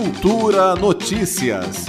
[0.00, 1.84] Cultura Notícias.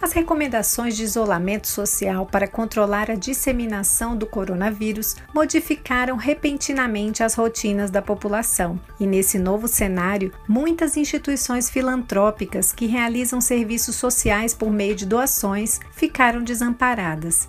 [0.00, 7.90] As recomendações de isolamento social para controlar a disseminação do coronavírus modificaram repentinamente as rotinas
[7.90, 8.80] da população.
[8.98, 15.80] E nesse novo cenário, muitas instituições filantrópicas que realizam serviços sociais por meio de doações
[15.92, 17.46] ficaram desamparadas.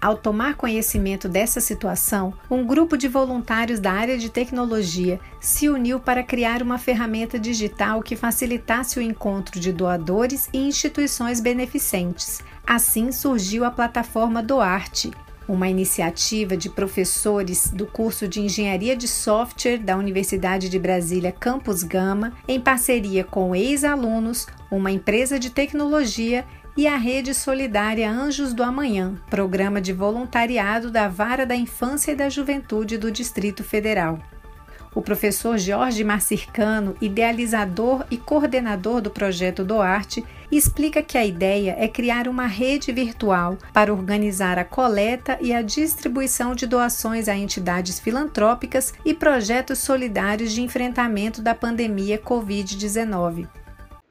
[0.00, 5.98] Ao tomar conhecimento dessa situação, um grupo de voluntários da área de tecnologia se uniu
[5.98, 12.40] para criar uma ferramenta digital que facilitasse o encontro de doadores e instituições beneficentes.
[12.64, 15.10] Assim surgiu a plataforma Doarte,
[15.48, 21.82] uma iniciativa de professores do curso de Engenharia de Software da Universidade de Brasília Campus
[21.82, 26.44] Gama, em parceria com ex-alunos, uma empresa de tecnologia
[26.78, 32.14] e a Rede Solidária Anjos do Amanhã, programa de voluntariado da Vara da Infância e
[32.14, 34.20] da Juventude do Distrito Federal.
[34.94, 41.88] O professor Jorge Marcircano, idealizador e coordenador do projeto Doarte, explica que a ideia é
[41.88, 47.98] criar uma rede virtual para organizar a coleta e a distribuição de doações a entidades
[47.98, 53.48] filantrópicas e projetos solidários de enfrentamento da pandemia Covid-19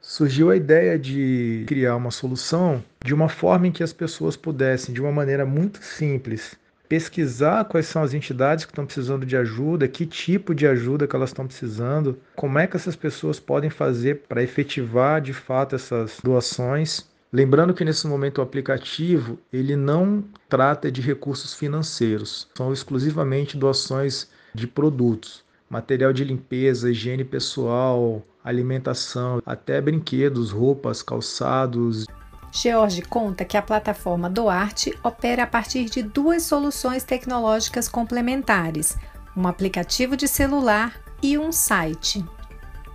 [0.08, 4.94] surgiu a ideia de criar uma solução de uma forma em que as pessoas pudessem,
[4.94, 6.56] de uma maneira muito simples,
[6.88, 11.14] pesquisar quais são as entidades que estão precisando de ajuda, que tipo de ajuda que
[11.14, 16.18] elas estão precisando, como é que essas pessoas podem fazer para efetivar de fato essas
[16.24, 17.06] doações.
[17.30, 24.26] Lembrando que nesse momento o aplicativo ele não trata de recursos financeiros, são exclusivamente doações
[24.54, 32.06] de produtos, material de limpeza, higiene pessoal, alimentação, até brinquedos, roupas, calçados.
[32.50, 38.96] George conta que a plataforma Doarte opera a partir de duas soluções tecnológicas complementares:
[39.36, 42.24] um aplicativo de celular e um site.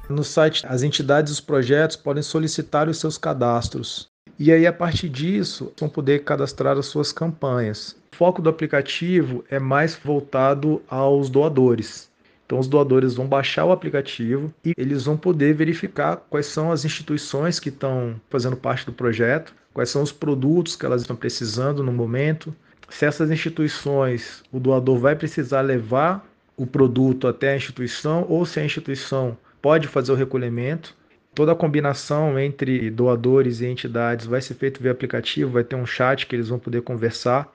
[0.09, 4.07] No site, as entidades e os projetos podem solicitar os seus cadastros.
[4.37, 7.95] E aí, a partir disso, vão poder cadastrar as suas campanhas.
[8.11, 12.09] O foco do aplicativo é mais voltado aos doadores.
[12.53, 16.85] Então, os doadores vão baixar o aplicativo e eles vão poder verificar quais são as
[16.85, 21.81] instituições que estão fazendo parte do projeto, quais são os produtos que elas estão precisando
[21.81, 22.55] no momento.
[22.89, 26.23] Se essas instituições, o doador vai precisar levar
[26.55, 30.95] o produto até a instituição ou se a instituição pode fazer o recolhimento.
[31.33, 35.87] Toda a combinação entre doadores e entidades vai ser feita via aplicativo, vai ter um
[35.87, 37.51] chat que eles vão poder conversar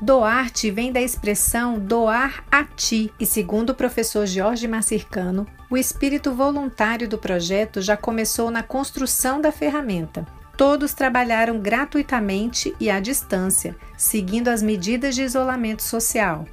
[0.00, 6.34] Doar-te vem da expressão doar a ti, e segundo o professor Jorge Macircano, o espírito
[6.34, 10.26] voluntário do projeto já começou na construção da ferramenta.
[10.56, 16.46] Todos trabalharam gratuitamente e à distância, seguindo as medidas de isolamento social.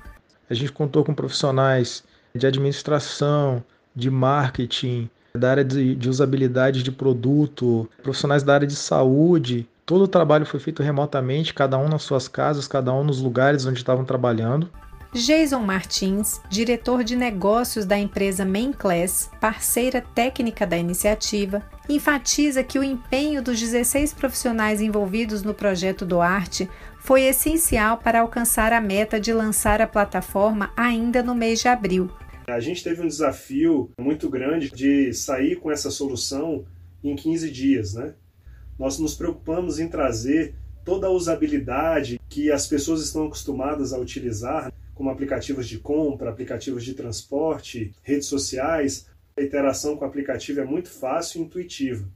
[0.49, 6.91] A gente contou com profissionais de administração, de marketing, da área de, de usabilidade de
[6.91, 12.03] produto, profissionais da área de saúde, Todo o trabalho foi feito remotamente, cada um nas
[12.03, 14.69] suas casas, cada um nos lugares onde estavam trabalhando.
[15.13, 22.79] Jason Martins, diretor de negócios da empresa Main Class, parceira técnica da iniciativa, enfatiza que
[22.79, 26.67] o empenho dos 16 profissionais envolvidos no projeto do Arte
[26.99, 32.09] foi essencial para alcançar a meta de lançar a plataforma ainda no mês de abril.
[32.47, 36.65] A gente teve um desafio muito grande de sair com essa solução
[37.03, 38.13] em 15 dias, né?
[38.77, 44.71] Nós nos preocupamos em trazer toda a usabilidade que as pessoas estão acostumadas a utilizar,
[44.93, 49.07] como aplicativos de compra, aplicativos de transporte, redes sociais.
[49.37, 52.07] A interação com o aplicativo é muito fácil e intuitiva.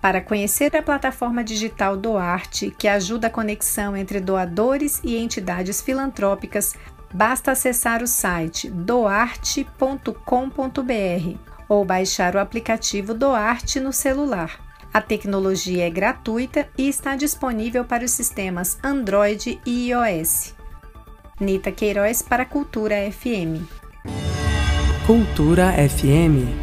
[0.00, 6.74] Para conhecer a plataforma digital Doarte, que ajuda a conexão entre doadores e entidades filantrópicas,
[7.14, 10.12] basta acessar o site doarte.com.br
[11.68, 14.71] ou baixar o aplicativo Doarte no celular.
[14.92, 20.54] A tecnologia é gratuita e está disponível para os sistemas Android e iOS.
[21.40, 23.64] Nita Queiroz para Cultura FM.
[25.06, 26.61] Cultura FM